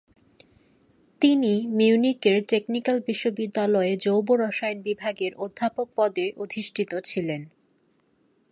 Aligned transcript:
তিনি 1.21 1.53
মিউনিখের 1.69 2.37
টেকনিক্যাল 2.45 2.97
বিশ্ববিদ্যালয়ে 3.07 3.93
জৈব 3.97 4.27
রসায়ন 4.41 4.79
বিভাগের 4.81 5.31
অধ্যাপক 5.35 5.87
পদে 5.95 6.25
অধিষ্ঠিত 6.37 6.91
ছিলেন। 7.03 7.41